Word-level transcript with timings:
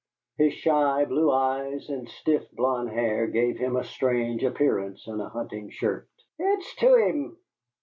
His 0.39 0.53
shy 0.55 1.05
blue 1.05 1.29
eyes 1.31 1.87
and 1.91 2.09
stiff 2.09 2.49
blond 2.53 2.89
hair 2.89 3.27
gave 3.27 3.59
him 3.59 3.75
a 3.75 3.83
strange 3.83 4.43
appearance 4.43 5.05
in 5.05 5.21
a 5.21 5.29
hunting 5.29 5.69
shirt. 5.69 6.09
"Hist 6.39 6.79
to 6.79 6.95
him! 6.95 7.37